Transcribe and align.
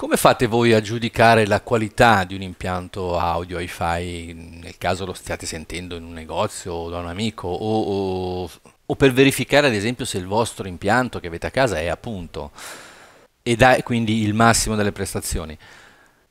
Come 0.00 0.16
fate 0.16 0.46
voi 0.46 0.72
a 0.72 0.80
giudicare 0.80 1.46
la 1.46 1.60
qualità 1.60 2.24
di 2.24 2.34
un 2.34 2.40
impianto 2.40 3.18
audio 3.18 3.58
hi-fi 3.58 4.32
nel 4.32 4.78
caso 4.78 5.04
lo 5.04 5.12
stiate 5.12 5.44
sentendo 5.44 5.94
in 5.94 6.04
un 6.04 6.14
negozio 6.14 6.72
o 6.72 6.88
da 6.88 7.00
un 7.00 7.08
amico 7.08 7.48
o, 7.48 7.82
o, 7.82 8.50
o 8.86 8.94
per 8.96 9.12
verificare 9.12 9.66
ad 9.66 9.74
esempio 9.74 10.06
se 10.06 10.16
il 10.16 10.24
vostro 10.24 10.66
impianto 10.66 11.20
che 11.20 11.26
avete 11.26 11.48
a 11.48 11.50
casa 11.50 11.78
è 11.80 11.88
appunto 11.88 12.50
e 13.42 13.56
dà 13.56 13.76
quindi 13.82 14.22
il 14.22 14.32
massimo 14.32 14.74
delle 14.74 14.90
prestazioni? 14.90 15.54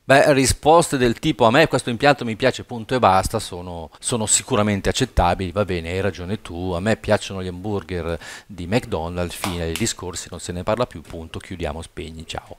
Beh, 0.02 0.32
risposte 0.32 0.96
del 0.96 1.20
tipo 1.20 1.44
a 1.44 1.52
me 1.52 1.68
questo 1.68 1.90
impianto 1.90 2.24
mi 2.24 2.34
piace 2.34 2.64
punto 2.64 2.96
e 2.96 2.98
basta 2.98 3.38
sono, 3.38 3.88
sono, 4.00 4.26
sicuramente 4.26 4.88
accettabili, 4.88 5.52
va 5.52 5.64
bene, 5.64 5.90
hai 5.90 6.00
ragione 6.00 6.42
tu, 6.42 6.72
a 6.72 6.80
me 6.80 6.96
piacciono 6.96 7.40
gli 7.40 7.46
hamburger 7.46 8.18
di 8.46 8.66
McDonald's, 8.66 9.36
fine 9.36 9.66
dei 9.66 9.74
discorsi, 9.74 10.26
non 10.28 10.40
se 10.40 10.50
ne 10.50 10.64
parla 10.64 10.86
più, 10.86 11.02
punto, 11.02 11.38
chiudiamo, 11.38 11.80
spegni, 11.82 12.26
ciao. 12.26 12.56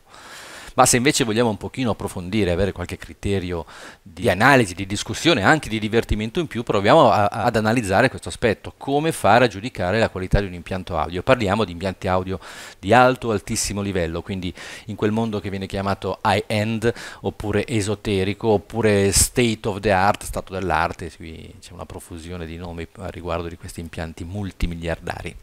Ma 0.75 0.85
se 0.85 0.97
invece 0.97 1.23
vogliamo 1.23 1.49
un 1.49 1.57
pochino 1.57 1.91
approfondire, 1.91 2.51
avere 2.51 2.71
qualche 2.71 2.97
criterio 2.97 3.65
di 4.01 4.29
analisi, 4.29 4.73
di 4.73 4.85
discussione, 4.85 5.43
anche 5.43 5.69
di 5.69 5.79
divertimento 5.79 6.39
in 6.39 6.47
più, 6.47 6.63
proviamo 6.63 7.11
a, 7.11 7.25
ad 7.25 7.55
analizzare 7.55 8.09
questo 8.09 8.29
aspetto, 8.29 8.73
come 8.77 9.11
fare 9.11 9.45
a 9.45 9.47
giudicare 9.47 9.99
la 9.99 10.09
qualità 10.09 10.39
di 10.39 10.45
un 10.47 10.53
impianto 10.53 10.97
audio. 10.97 11.23
Parliamo 11.23 11.65
di 11.65 11.73
impianti 11.73 12.07
audio 12.07 12.39
di 12.79 12.93
alto 12.93 13.31
altissimo 13.31 13.81
livello, 13.81 14.21
quindi 14.21 14.53
in 14.85 14.95
quel 14.95 15.11
mondo 15.11 15.39
che 15.39 15.49
viene 15.49 15.65
chiamato 15.65 16.19
high-end, 16.23 16.93
oppure 17.21 17.67
esoterico, 17.67 18.49
oppure 18.49 19.11
state 19.11 19.59
of 19.63 19.79
the 19.79 19.91
art, 19.91 20.23
stato 20.23 20.53
dell'arte, 20.53 21.11
qui 21.15 21.53
c'è 21.59 21.73
una 21.73 21.85
profusione 21.85 22.45
di 22.45 22.57
nomi 22.57 22.87
a 22.97 23.09
riguardo 23.09 23.47
di 23.47 23.57
questi 23.57 23.79
impianti 23.81 24.23
multimiliardari. 24.23 25.35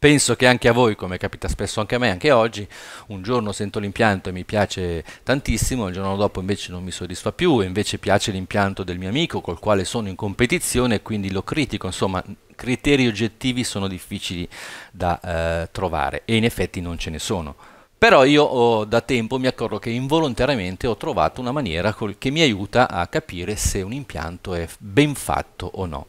Penso 0.00 0.34
che 0.34 0.46
anche 0.46 0.66
a 0.66 0.72
voi, 0.72 0.96
come 0.96 1.18
capita 1.18 1.46
spesso 1.46 1.78
anche 1.78 1.96
a 1.96 1.98
me, 1.98 2.08
anche 2.08 2.30
oggi, 2.30 2.66
un 3.08 3.20
giorno 3.22 3.52
sento 3.52 3.78
l'impianto 3.78 4.30
e 4.30 4.32
mi 4.32 4.44
piace 4.44 5.04
tantissimo, 5.22 5.88
il 5.88 5.92
giorno 5.92 6.16
dopo 6.16 6.40
invece 6.40 6.72
non 6.72 6.82
mi 6.82 6.90
soddisfa 6.90 7.32
più, 7.32 7.60
invece 7.60 7.98
piace 7.98 8.32
l'impianto 8.32 8.82
del 8.82 8.96
mio 8.96 9.10
amico 9.10 9.42
col 9.42 9.58
quale 9.58 9.84
sono 9.84 10.08
in 10.08 10.14
competizione 10.14 10.94
e 10.94 11.02
quindi 11.02 11.30
lo 11.30 11.42
critico, 11.42 11.84
insomma 11.84 12.24
criteri 12.56 13.06
oggettivi 13.08 13.62
sono 13.62 13.88
difficili 13.88 14.48
da 14.90 15.20
eh, 15.20 15.68
trovare 15.70 16.22
e 16.24 16.34
in 16.34 16.44
effetti 16.44 16.80
non 16.80 16.96
ce 16.96 17.10
ne 17.10 17.18
sono. 17.18 17.54
Però 17.98 18.24
io 18.24 18.42
ho, 18.42 18.86
da 18.86 19.02
tempo 19.02 19.38
mi 19.38 19.48
accorgo 19.48 19.78
che 19.78 19.90
involontariamente 19.90 20.86
ho 20.86 20.96
trovato 20.96 21.42
una 21.42 21.52
maniera 21.52 21.94
che 22.16 22.30
mi 22.30 22.40
aiuta 22.40 22.88
a 22.88 23.06
capire 23.06 23.54
se 23.54 23.82
un 23.82 23.92
impianto 23.92 24.54
è 24.54 24.66
ben 24.78 25.14
fatto 25.14 25.70
o 25.74 25.84
no. 25.84 26.06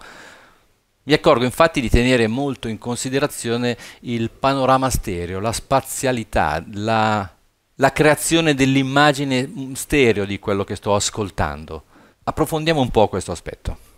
Mi 1.03 1.13
accorgo 1.13 1.43
infatti 1.43 1.81
di 1.81 1.89
tenere 1.89 2.27
molto 2.27 2.67
in 2.67 2.77
considerazione 2.77 3.75
il 4.01 4.29
panorama 4.29 4.89
stereo, 4.91 5.39
la 5.39 5.51
spazialità, 5.51 6.63
la, 6.73 7.27
la 7.75 7.91
creazione 7.91 8.53
dell'immagine 8.53 9.47
mm, 9.47 9.73
stereo 9.73 10.25
di 10.25 10.37
quello 10.37 10.63
che 10.63 10.75
sto 10.75 10.93
ascoltando. 10.93 11.83
Approfondiamo 12.23 12.79
un 12.79 12.91
po' 12.91 13.07
questo 13.07 13.31
aspetto. 13.31 13.89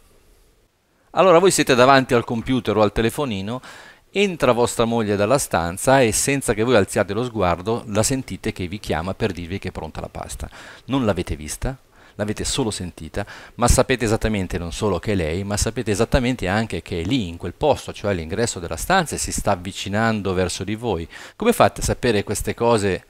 Allora 1.11 1.39
voi 1.39 1.51
siete 1.51 1.75
davanti 1.75 2.13
al 2.13 2.23
computer 2.23 2.77
o 2.77 2.81
al 2.81 2.93
telefonino, 2.93 3.61
entra 4.09 4.53
vostra 4.53 4.85
moglie 4.85 5.17
dalla 5.17 5.37
stanza 5.37 6.01
e 6.01 6.13
senza 6.13 6.53
che 6.53 6.63
voi 6.63 6.77
alziate 6.77 7.13
lo 7.13 7.25
sguardo 7.25 7.83
la 7.87 8.01
sentite 8.01 8.53
che 8.53 8.67
vi 8.67 8.79
chiama 8.79 9.13
per 9.13 9.33
dirvi 9.33 9.59
che 9.59 9.67
è 9.67 9.71
pronta 9.71 9.99
la 9.99 10.09
pasta. 10.09 10.49
Non 10.85 11.03
l'avete 11.03 11.35
vista? 11.35 11.77
L'avete 12.15 12.43
solo 12.43 12.71
sentita, 12.71 13.25
ma 13.55 13.67
sapete 13.67 14.05
esattamente 14.05 14.57
non 14.57 14.71
solo 14.71 14.99
che 14.99 15.13
è 15.13 15.15
lei, 15.15 15.43
ma 15.43 15.57
sapete 15.57 15.91
esattamente 15.91 16.47
anche 16.47 16.81
che 16.81 17.01
è 17.01 17.03
lì, 17.03 17.27
in 17.27 17.37
quel 17.37 17.53
posto, 17.53 17.93
cioè 17.93 18.11
all'ingresso 18.11 18.59
della 18.59 18.75
stanza 18.75 19.15
e 19.15 19.17
si 19.17 19.31
sta 19.31 19.51
avvicinando 19.51 20.33
verso 20.33 20.63
di 20.63 20.75
voi. 20.75 21.07
Come 21.35 21.53
fate 21.53 21.81
a 21.81 21.83
sapere 21.83 22.23
queste 22.23 22.53
cose 22.53 23.05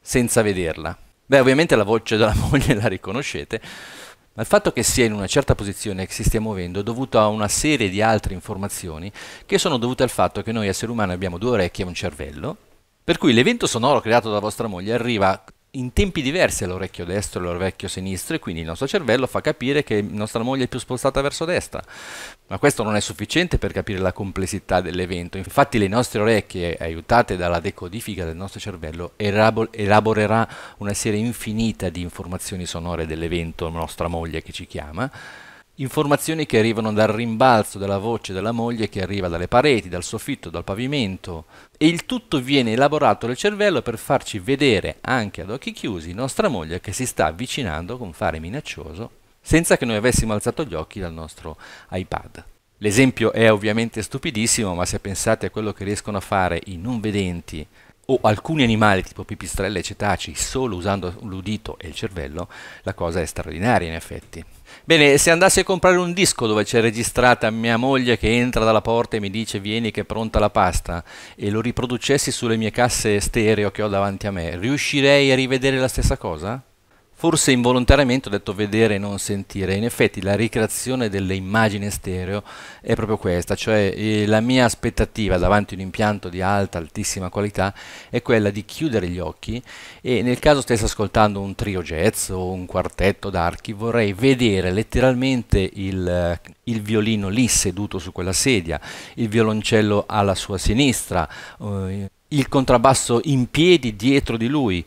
senza 0.00 0.42
vederla? 0.42 0.96
Beh, 1.24 1.40
ovviamente 1.40 1.76
la 1.76 1.84
voce 1.84 2.16
della 2.16 2.34
moglie 2.50 2.74
la 2.74 2.88
riconoscete, 2.88 3.60
ma 4.34 4.42
il 4.42 4.48
fatto 4.48 4.72
che 4.72 4.82
sia 4.82 5.04
in 5.04 5.12
una 5.12 5.26
certa 5.26 5.54
posizione 5.54 6.02
e 6.02 6.06
che 6.06 6.12
si 6.12 6.24
stia 6.24 6.40
muovendo 6.40 6.80
è 6.80 6.82
dovuto 6.82 7.18
a 7.18 7.28
una 7.28 7.48
serie 7.48 7.90
di 7.90 8.00
altre 8.00 8.32
informazioni 8.32 9.12
che 9.44 9.58
sono 9.58 9.76
dovute 9.76 10.02
al 10.02 10.08
fatto 10.08 10.42
che 10.42 10.52
noi 10.52 10.68
esseri 10.68 10.90
umani 10.90 11.12
abbiamo 11.12 11.36
due 11.36 11.50
orecchie 11.50 11.84
e 11.84 11.86
un 11.86 11.94
cervello, 11.94 12.56
per 13.04 13.18
cui 13.18 13.34
l'evento 13.34 13.66
sonoro 13.66 14.00
creato 14.00 14.30
da 14.30 14.38
vostra 14.38 14.68
moglie 14.68 14.94
arriva 14.94 15.44
in 15.74 15.94
tempi 15.94 16.20
diversi 16.20 16.64
all'orecchio 16.64 17.06
destro 17.06 17.40
e 17.40 17.48
all'orecchio 17.48 17.88
sinistro 17.88 18.36
e 18.36 18.38
quindi 18.38 18.60
il 18.60 18.66
nostro 18.66 18.86
cervello 18.86 19.26
fa 19.26 19.40
capire 19.40 19.82
che 19.82 20.02
nostra 20.02 20.42
moglie 20.42 20.64
è 20.64 20.68
più 20.68 20.78
spostata 20.78 21.22
verso 21.22 21.46
destra. 21.46 21.82
Ma 22.48 22.58
questo 22.58 22.82
non 22.82 22.94
è 22.94 23.00
sufficiente 23.00 23.56
per 23.56 23.72
capire 23.72 23.98
la 23.98 24.12
complessità 24.12 24.82
dell'evento. 24.82 25.38
Infatti 25.38 25.78
le 25.78 25.88
nostre 25.88 26.20
orecchie, 26.20 26.76
aiutate 26.78 27.36
dalla 27.36 27.60
decodifica 27.60 28.26
del 28.26 28.36
nostro 28.36 28.60
cervello, 28.60 29.12
elaborerà 29.16 30.46
una 30.78 30.92
serie 30.92 31.20
infinita 31.20 31.88
di 31.88 32.02
informazioni 32.02 32.66
sonore 32.66 33.06
dell'evento, 33.06 33.70
nostra 33.70 34.08
moglie 34.08 34.42
che 34.42 34.52
ci 34.52 34.66
chiama, 34.66 35.10
informazioni 35.76 36.44
che 36.44 36.58
arrivano 36.58 36.92
dal 36.92 37.08
rimbalzo 37.08 37.78
della 37.78 37.98
voce 37.98 38.32
della 38.32 38.52
moglie 38.52 38.88
che 38.88 39.02
arriva 39.02 39.28
dalle 39.28 39.48
pareti, 39.48 39.88
dal 39.88 40.02
soffitto, 40.02 40.50
dal 40.50 40.64
pavimento 40.64 41.46
e 41.78 41.86
il 41.86 42.04
tutto 42.04 42.40
viene 42.40 42.72
elaborato 42.72 43.26
nel 43.26 43.36
cervello 43.36 43.80
per 43.80 43.98
farci 43.98 44.38
vedere 44.38 44.98
anche 45.00 45.40
ad 45.40 45.50
occhi 45.50 45.72
chiusi 45.72 46.12
nostra 46.12 46.48
moglie 46.48 46.80
che 46.80 46.92
si 46.92 47.06
sta 47.06 47.26
avvicinando 47.26 47.96
con 47.96 48.12
fare 48.12 48.38
minaccioso 48.38 49.20
senza 49.40 49.76
che 49.76 49.84
noi 49.84 49.96
avessimo 49.96 50.32
alzato 50.32 50.64
gli 50.64 50.74
occhi 50.74 51.00
dal 51.00 51.12
nostro 51.12 51.56
iPad. 51.90 52.44
L'esempio 52.78 53.32
è 53.32 53.50
ovviamente 53.50 54.02
stupidissimo, 54.02 54.74
ma 54.74 54.84
se 54.84 54.98
pensate 54.98 55.46
a 55.46 55.50
quello 55.50 55.72
che 55.72 55.84
riescono 55.84 56.16
a 56.16 56.20
fare 56.20 56.60
i 56.66 56.76
non 56.76 57.00
vedenti 57.00 57.66
o 58.14 58.28
alcuni 58.28 58.62
animali 58.62 59.02
tipo 59.02 59.24
pipistrelle 59.24 59.80
e 59.80 59.82
cetaci 59.82 60.34
solo 60.34 60.76
usando 60.76 61.14
l'udito 61.22 61.76
e 61.78 61.88
il 61.88 61.94
cervello, 61.94 62.48
la 62.82 62.94
cosa 62.94 63.20
è 63.20 63.26
straordinaria 63.26 63.88
in 63.88 63.94
effetti. 63.94 64.44
Bene, 64.84 65.18
se 65.18 65.30
andassi 65.30 65.60
a 65.60 65.64
comprare 65.64 65.96
un 65.96 66.12
disco 66.12 66.46
dove 66.46 66.64
c'è 66.64 66.80
registrata 66.80 67.50
mia 67.50 67.76
moglie 67.76 68.18
che 68.18 68.34
entra 68.34 68.64
dalla 68.64 68.80
porta 68.80 69.16
e 69.16 69.20
mi 69.20 69.30
dice 69.30 69.60
vieni 69.60 69.90
che 69.90 70.00
è 70.00 70.04
pronta 70.04 70.38
la 70.38 70.50
pasta 70.50 71.04
e 71.36 71.50
lo 71.50 71.60
riproducessi 71.60 72.30
sulle 72.30 72.56
mie 72.56 72.70
casse 72.70 73.20
stereo 73.20 73.70
che 73.70 73.82
ho 73.82 73.88
davanti 73.88 74.26
a 74.26 74.30
me, 74.30 74.56
riuscirei 74.56 75.30
a 75.30 75.34
rivedere 75.34 75.78
la 75.78 75.88
stessa 75.88 76.16
cosa? 76.16 76.62
Forse 77.22 77.52
involontariamente 77.52 78.26
ho 78.26 78.32
detto 78.32 78.52
vedere 78.52 78.96
e 78.96 78.98
non 78.98 79.20
sentire. 79.20 79.76
In 79.76 79.84
effetti 79.84 80.22
la 80.22 80.34
ricreazione 80.34 81.08
delle 81.08 81.36
immagini 81.36 81.88
stereo 81.88 82.42
è 82.80 82.96
proprio 82.96 83.16
questa, 83.16 83.54
cioè 83.54 83.94
eh, 83.96 84.26
la 84.26 84.40
mia 84.40 84.64
aspettativa 84.64 85.38
davanti 85.38 85.74
a 85.74 85.76
un 85.76 85.84
impianto 85.84 86.28
di 86.28 86.42
alta, 86.42 86.78
altissima 86.78 87.28
qualità 87.28 87.72
è 88.10 88.22
quella 88.22 88.50
di 88.50 88.64
chiudere 88.64 89.06
gli 89.06 89.20
occhi 89.20 89.62
e 90.00 90.22
nel 90.22 90.40
caso 90.40 90.62
stessi 90.62 90.82
ascoltando 90.82 91.40
un 91.40 91.54
trio 91.54 91.80
jazz 91.80 92.30
o 92.30 92.50
un 92.50 92.66
quartetto 92.66 93.30
d'archi 93.30 93.72
vorrei 93.72 94.14
vedere 94.14 94.72
letteralmente 94.72 95.70
il, 95.74 96.40
il 96.64 96.82
violino 96.82 97.28
lì 97.28 97.46
seduto 97.46 98.00
su 98.00 98.10
quella 98.10 98.32
sedia, 98.32 98.80
il 99.14 99.28
violoncello 99.28 100.06
alla 100.08 100.34
sua 100.34 100.58
sinistra, 100.58 101.28
eh, 101.60 102.10
il 102.26 102.48
contrabbasso 102.48 103.20
in 103.26 103.48
piedi 103.48 103.94
dietro 103.94 104.36
di 104.36 104.48
lui 104.48 104.84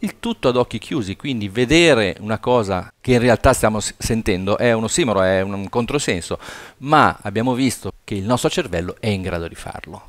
il 0.00 0.18
tutto 0.18 0.48
ad 0.48 0.56
occhi 0.56 0.78
chiusi, 0.78 1.16
quindi 1.16 1.48
vedere 1.48 2.16
una 2.20 2.38
cosa 2.38 2.92
che 3.00 3.12
in 3.12 3.18
realtà 3.18 3.52
stiamo 3.52 3.80
sentendo 3.80 4.56
è 4.58 4.72
un 4.72 4.84
ossimoro, 4.84 5.22
è 5.22 5.40
un 5.42 5.68
controsenso, 5.68 6.38
ma 6.78 7.18
abbiamo 7.22 7.54
visto 7.54 7.92
che 8.04 8.14
il 8.14 8.24
nostro 8.24 8.50
cervello 8.50 8.96
è 9.00 9.08
in 9.08 9.22
grado 9.22 9.48
di 9.48 9.54
farlo. 9.54 10.08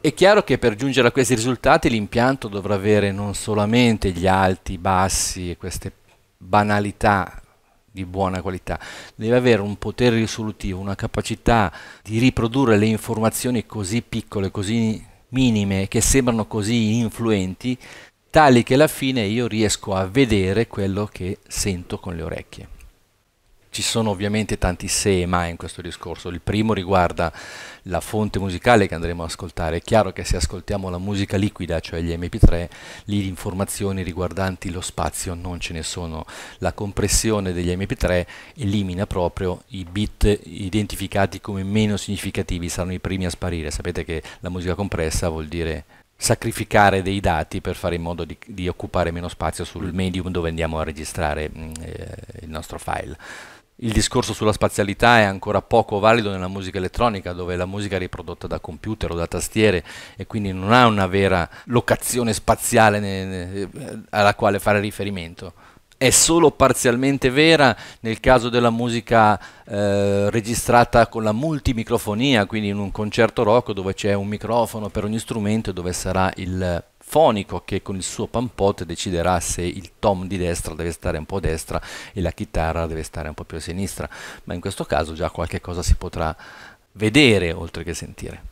È 0.00 0.14
chiaro 0.14 0.42
che 0.42 0.56
per 0.56 0.76
giungere 0.76 1.08
a 1.08 1.12
questi 1.12 1.34
risultati 1.34 1.90
l'impianto 1.90 2.48
dovrà 2.48 2.74
avere 2.74 3.12
non 3.12 3.34
solamente 3.34 4.10
gli 4.12 4.26
alti, 4.26 4.72
i 4.72 4.78
bassi 4.78 5.50
e 5.50 5.58
queste 5.58 5.92
banalità 6.38 7.42
di 7.92 8.06
buona 8.06 8.40
qualità, 8.40 8.80
deve 9.14 9.36
avere 9.36 9.60
un 9.60 9.76
potere 9.76 10.16
risolutivo, 10.16 10.80
una 10.80 10.94
capacità 10.94 11.70
di 12.02 12.18
riprodurre 12.18 12.78
le 12.78 12.86
informazioni 12.86 13.66
così 13.66 14.00
piccole, 14.00 14.50
così 14.50 15.04
minime, 15.30 15.88
che 15.88 16.00
sembrano 16.00 16.46
così 16.46 16.96
influenti, 16.96 17.76
tali 18.30 18.62
che 18.62 18.74
alla 18.74 18.86
fine 18.86 19.22
io 19.22 19.48
riesco 19.48 19.92
a 19.94 20.06
vedere 20.06 20.68
quello 20.68 21.08
che 21.10 21.38
sento 21.48 21.98
con 21.98 22.14
le 22.14 22.22
orecchie. 22.22 22.68
Ci 23.72 23.82
sono 23.82 24.10
ovviamente 24.10 24.58
tanti 24.58 24.88
se 24.88 25.20
e 25.20 25.26
ma 25.26 25.46
in 25.46 25.56
questo 25.56 25.80
discorso. 25.80 26.28
Il 26.28 26.40
primo 26.40 26.72
riguarda 26.72 27.32
la 27.84 28.00
fonte 28.00 28.40
musicale 28.40 28.88
che 28.88 28.96
andremo 28.96 29.22
ad 29.22 29.28
ascoltare. 29.28 29.76
È 29.76 29.80
chiaro 29.80 30.12
che 30.12 30.24
se 30.24 30.36
ascoltiamo 30.36 30.90
la 30.90 30.98
musica 30.98 31.36
liquida, 31.36 31.78
cioè 31.78 32.00
gli 32.00 32.12
MP3, 32.12 32.68
lì 33.04 33.28
informazioni 33.28 34.02
riguardanti 34.02 34.70
lo 34.70 34.80
spazio 34.80 35.34
non 35.34 35.60
ce 35.60 35.72
ne 35.72 35.84
sono. 35.84 36.24
La 36.58 36.72
compressione 36.72 37.52
degli 37.52 37.70
MP3 37.70 38.26
elimina 38.56 39.06
proprio 39.06 39.62
i 39.68 39.86
bit 39.88 40.40
identificati 40.44 41.40
come 41.40 41.62
meno 41.62 41.96
significativi, 41.96 42.68
saranno 42.68 42.94
i 42.94 43.00
primi 43.00 43.26
a 43.26 43.30
sparire. 43.30 43.70
Sapete 43.70 44.04
che 44.04 44.20
la 44.40 44.50
musica 44.50 44.74
compressa 44.74 45.28
vuol 45.28 45.46
dire 45.46 45.84
sacrificare 46.20 47.00
dei 47.00 47.18
dati 47.18 47.62
per 47.62 47.74
fare 47.74 47.94
in 47.94 48.02
modo 48.02 48.24
di, 48.24 48.36
di, 48.46 48.68
occupare 48.68 49.10
meno 49.10 49.28
spazio 49.28 49.64
sul 49.64 49.94
medium 49.94 50.28
dove 50.28 50.50
andiamo 50.50 50.78
a 50.78 50.84
registrare 50.84 51.50
mm, 51.50 51.72
eh, 51.80 52.16
il 52.42 52.50
nostro 52.50 52.78
file. 52.78 53.16
Il 53.76 53.92
discorso 53.92 54.34
sulla 54.34 54.52
spazialità 54.52 55.20
è 55.20 55.22
ancora 55.22 55.62
poco 55.62 55.98
valido 55.98 56.30
nella 56.30 56.48
musica 56.48 56.76
elettronica, 56.76 57.32
dove 57.32 57.56
la 57.56 57.64
musica 57.64 57.96
è 57.96 57.98
riprodotta 57.98 58.46
da 58.46 58.60
computer 58.60 59.12
o 59.12 59.14
da 59.14 59.26
tastiere 59.26 59.82
e 60.14 60.26
quindi 60.26 60.52
non 60.52 60.74
ha 60.74 60.86
una 60.86 61.06
vera 61.06 61.48
locazione 61.64 62.34
spaziale 62.34 63.00
ne, 63.00 63.70
alla 64.10 64.34
quale 64.34 64.58
fare 64.58 64.78
riferimento 64.80 65.54
è 66.00 66.08
solo 66.08 66.50
parzialmente 66.50 67.28
vera 67.28 67.76
nel 68.00 68.20
caso 68.20 68.48
della 68.48 68.70
musica 68.70 69.38
eh, 69.66 70.30
registrata 70.30 71.08
con 71.08 71.22
la 71.22 71.32
multimicrofonia, 71.32 72.46
quindi 72.46 72.68
in 72.68 72.78
un 72.78 72.90
concerto 72.90 73.42
rock 73.42 73.72
dove 73.72 73.92
c'è 73.92 74.14
un 74.14 74.26
microfono 74.26 74.88
per 74.88 75.04
ogni 75.04 75.18
strumento 75.18 75.68
e 75.68 75.72
dove 75.74 75.92
sarà 75.92 76.32
il 76.36 76.82
fonico 76.96 77.60
che 77.66 77.82
con 77.82 77.96
il 77.96 78.02
suo 78.02 78.28
pampote 78.28 78.86
deciderà 78.86 79.38
se 79.40 79.60
il 79.60 79.90
tom 79.98 80.26
di 80.26 80.38
destra 80.38 80.72
deve 80.72 80.92
stare 80.92 81.18
un 81.18 81.26
po' 81.26 81.36
a 81.36 81.40
destra 81.40 81.78
e 82.14 82.22
la 82.22 82.30
chitarra 82.30 82.86
deve 82.86 83.02
stare 83.02 83.28
un 83.28 83.34
po' 83.34 83.44
più 83.44 83.58
a 83.58 83.60
sinistra, 83.60 84.08
ma 84.44 84.54
in 84.54 84.60
questo 84.62 84.86
caso 84.86 85.12
già 85.12 85.28
qualche 85.28 85.60
cosa 85.60 85.82
si 85.82 85.96
potrà 85.96 86.34
vedere 86.92 87.52
oltre 87.52 87.84
che 87.84 87.92
sentire. 87.92 88.49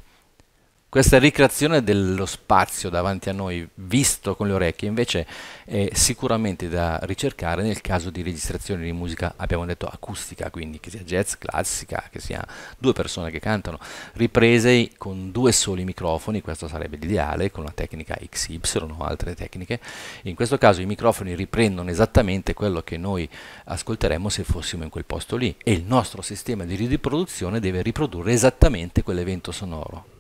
Questa 0.91 1.19
ricreazione 1.19 1.83
dello 1.83 2.25
spazio 2.25 2.89
davanti 2.89 3.29
a 3.29 3.35
noi 3.35 3.69
visto 3.75 4.35
con 4.35 4.47
le 4.47 4.55
orecchie 4.55 4.89
invece 4.89 5.27
è 5.67 5.91
sicuramente 5.93 6.71
da 6.71 6.99
ricercare 7.03 7.63
nel 7.63 7.83
caso 7.83 8.09
di 8.09 8.23
registrazione 8.23 8.85
di 8.85 8.93
musica, 8.93 9.35
abbiamo 9.37 9.67
detto 9.67 9.85
acustica, 9.85 10.49
quindi 10.49 10.81
che 10.81 10.89
sia 10.89 11.03
jazz, 11.03 11.35
classica, 11.35 12.09
che 12.11 12.21
sia 12.21 12.43
due 12.79 12.95
persone 12.95 13.31
che 13.31 13.39
cantano, 13.39 13.79
riprese 14.15 14.93
con 14.97 15.31
due 15.31 15.53
soli 15.53 15.85
microfoni, 15.85 16.41
questo 16.41 16.69
sarebbe 16.69 16.97
l'ideale, 16.97 17.51
con 17.51 17.65
la 17.65 17.73
tecnica 17.75 18.17
XY 18.27 18.61
o 18.97 19.05
altre 19.05 19.35
tecniche. 19.35 19.81
In 20.23 20.35
questo 20.35 20.57
caso 20.57 20.81
i 20.81 20.87
microfoni 20.87 21.35
riprendono 21.35 21.91
esattamente 21.91 22.55
quello 22.55 22.81
che 22.81 22.97
noi 22.97 23.29
ascolteremmo 23.65 24.31
se 24.31 24.43
fossimo 24.43 24.85
in 24.85 24.89
quel 24.89 25.05
posto 25.05 25.37
lì 25.37 25.55
e 25.63 25.73
il 25.73 25.83
nostro 25.83 26.23
sistema 26.23 26.65
di 26.65 26.77
riproduzione 26.77 27.61
deve 27.61 27.83
riprodurre 27.83 28.33
esattamente 28.33 29.03
quell'evento 29.03 29.53
sonoro. 29.53 30.17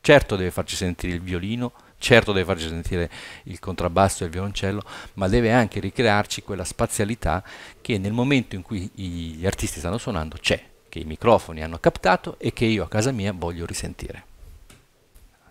Certo 0.00 0.36
deve 0.36 0.50
farci 0.50 0.76
sentire 0.76 1.14
il 1.14 1.20
violino, 1.20 1.72
certo 1.98 2.32
deve 2.32 2.46
farci 2.46 2.68
sentire 2.68 3.10
il 3.44 3.58
contrabbasso 3.58 4.22
e 4.22 4.26
il 4.26 4.32
violoncello, 4.32 4.82
ma 5.14 5.28
deve 5.28 5.52
anche 5.52 5.78
ricrearci 5.78 6.42
quella 6.42 6.64
spazialità 6.64 7.44
che 7.80 7.98
nel 7.98 8.12
momento 8.12 8.54
in 8.54 8.62
cui 8.62 8.90
gli 8.94 9.44
artisti 9.46 9.78
stanno 9.78 9.98
suonando 9.98 10.36
c'è, 10.40 10.62
che 10.88 11.00
i 11.00 11.04
microfoni 11.04 11.62
hanno 11.62 11.78
captato 11.78 12.36
e 12.38 12.52
che 12.52 12.64
io 12.64 12.84
a 12.84 12.88
casa 12.88 13.12
mia 13.12 13.32
voglio 13.34 13.66
risentire. 13.66 14.24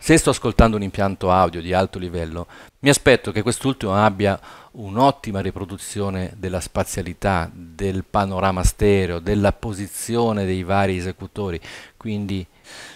Se 0.01 0.17
sto 0.17 0.29
ascoltando 0.29 0.77
un 0.77 0.81
impianto 0.81 1.29
audio 1.29 1.61
di 1.61 1.73
alto 1.73 1.99
livello, 1.99 2.47
mi 2.79 2.89
aspetto 2.89 3.33
che 3.33 3.41
quest'ultimo 3.41 3.93
abbia 3.93 4.39
un'ottima 4.71 5.41
riproduzione 5.41 6.33
della 6.37 6.61
spazialità, 6.61 7.51
del 7.53 8.05
panorama 8.09 8.63
stereo, 8.63 9.19
della 9.19 9.51
posizione 9.51 10.45
dei 10.45 10.63
vari 10.63 10.95
esecutori, 10.95 11.59
quindi 11.97 12.47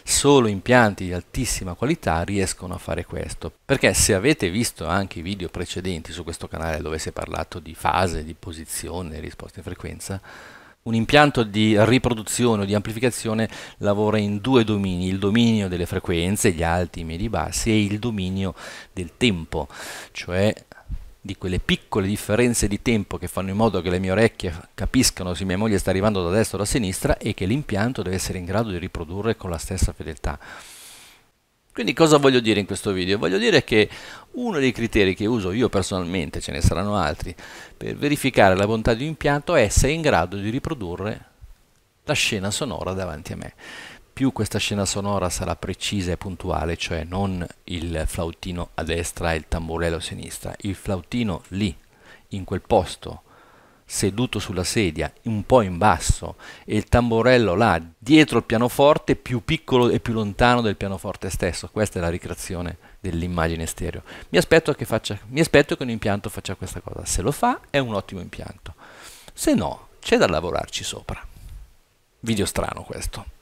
solo 0.03 0.47
impianti 0.47 1.05
di 1.05 1.13
altissima 1.13 1.73
qualità 1.73 2.21
riescono 2.23 2.73
a 2.73 2.77
fare 2.77 3.05
questo. 3.05 3.51
Perché 3.65 3.93
se 3.93 4.13
avete 4.13 4.49
visto 4.49 4.85
anche 4.85 5.19
i 5.19 5.21
video 5.21 5.49
precedenti 5.49 6.11
su 6.11 6.23
questo 6.23 6.47
canale 6.47 6.79
dove 6.81 6.99
si 6.99 7.09
è 7.09 7.11
parlato 7.11 7.59
di 7.59 7.73
fase, 7.73 8.23
di 8.23 8.35
posizione, 8.37 9.19
risposta 9.19 9.59
in 9.59 9.65
frequenza, 9.65 10.21
un 10.83 10.95
impianto 10.95 11.43
di 11.43 11.75
riproduzione 11.85 12.63
o 12.63 12.65
di 12.65 12.75
amplificazione 12.75 13.49
lavora 13.77 14.17
in 14.17 14.39
due 14.39 14.63
domini, 14.63 15.07
il 15.07 15.19
dominio 15.19 15.69
delle 15.69 15.85
frequenze, 15.85 16.51
gli 16.51 16.63
alti, 16.63 17.01
i 17.01 17.03
medi, 17.05 17.25
i 17.25 17.29
bassi, 17.29 17.69
e 17.69 17.83
il 17.83 17.99
dominio 17.99 18.53
del 18.91 19.11
tempo, 19.15 19.67
cioè 20.11 20.53
di 21.25 21.37
quelle 21.37 21.59
piccole 21.59 22.05
differenze 22.05 22.67
di 22.67 22.81
tempo 22.81 23.17
che 23.17 23.29
fanno 23.29 23.49
in 23.49 23.55
modo 23.55 23.81
che 23.81 23.89
le 23.89 23.97
mie 23.97 24.11
orecchie 24.11 24.53
capiscano 24.73 25.33
se 25.33 25.45
mia 25.45 25.57
moglie 25.57 25.77
sta 25.77 25.89
arrivando 25.89 26.21
da 26.21 26.35
destra 26.35 26.57
o 26.57 26.59
da 26.59 26.65
sinistra 26.65 27.17
e 27.17 27.33
che 27.33 27.45
l'impianto 27.45 28.01
deve 28.01 28.17
essere 28.17 28.39
in 28.39 28.43
grado 28.43 28.71
di 28.71 28.77
riprodurre 28.77 29.37
con 29.37 29.49
la 29.49 29.57
stessa 29.57 29.93
fedeltà. 29.93 30.37
Quindi 31.71 31.93
cosa 31.93 32.17
voglio 32.17 32.41
dire 32.41 32.59
in 32.59 32.65
questo 32.65 32.91
video? 32.91 33.17
Voglio 33.17 33.37
dire 33.37 33.63
che 33.63 33.89
uno 34.31 34.59
dei 34.59 34.73
criteri 34.73 35.15
che 35.15 35.25
uso 35.25 35.53
io 35.53 35.69
personalmente, 35.69 36.41
ce 36.41 36.51
ne 36.51 36.59
saranno 36.59 36.97
altri, 36.97 37.33
per 37.77 37.95
verificare 37.95 38.57
la 38.57 38.67
bontà 38.67 38.93
di 38.93 39.03
un 39.03 39.09
impianto 39.09 39.55
è 39.55 39.61
essere 39.61 39.93
in 39.93 40.01
grado 40.01 40.35
di 40.35 40.49
riprodurre 40.49 41.29
la 42.03 42.13
scena 42.13 42.51
sonora 42.51 42.91
davanti 42.91 43.31
a 43.31 43.37
me 43.37 43.53
più 44.13 44.31
questa 44.31 44.59
scena 44.59 44.85
sonora 44.85 45.29
sarà 45.29 45.55
precisa 45.55 46.11
e 46.11 46.17
puntuale, 46.17 46.77
cioè 46.77 47.03
non 47.03 47.45
il 47.65 48.03
flautino 48.05 48.69
a 48.75 48.83
destra 48.83 49.33
e 49.33 49.37
il 49.37 49.47
tamburello 49.47 49.95
a 49.95 50.01
sinistra, 50.01 50.53
il 50.59 50.75
flautino 50.75 51.41
lì, 51.49 51.75
in 52.29 52.43
quel 52.43 52.61
posto, 52.61 53.23
seduto 53.83 54.37
sulla 54.37 54.63
sedia, 54.63 55.11
un 55.23 55.45
po' 55.45 55.61
in 55.61 55.77
basso, 55.77 56.35
e 56.63 56.75
il 56.75 56.85
tamburello 56.85 57.55
là, 57.55 57.81
dietro 57.97 58.37
il 58.37 58.43
pianoforte, 58.43 59.15
più 59.15 59.43
piccolo 59.43 59.89
e 59.89 59.99
più 59.99 60.13
lontano 60.13 60.61
del 60.61 60.77
pianoforte 60.77 61.31
stesso. 61.31 61.69
Questa 61.71 61.97
è 61.97 62.01
la 62.01 62.09
ricreazione 62.09 62.77
dell'immagine 62.99 63.65
stereo. 63.65 64.03
Mi 64.29 64.37
aspetto 64.37 64.73
che, 64.73 64.85
faccia, 64.85 65.17
mi 65.27 65.39
aspetto 65.39 65.75
che 65.75 65.83
un 65.83 65.89
impianto 65.89 66.29
faccia 66.29 66.55
questa 66.55 66.81
cosa. 66.81 67.03
Se 67.05 67.23
lo 67.23 67.31
fa, 67.31 67.59
è 67.69 67.79
un 67.79 67.95
ottimo 67.95 68.21
impianto. 68.21 68.75
Se 69.33 69.55
no, 69.55 69.87
c'è 69.99 70.17
da 70.17 70.27
lavorarci 70.27 70.83
sopra. 70.83 71.25
Video 72.19 72.45
strano 72.45 72.83
questo. 72.83 73.41